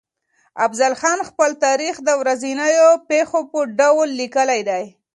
[0.65, 4.83] افضل خان خپل تاريخ د ورځنيو پېښو په ډول ليکلی دی.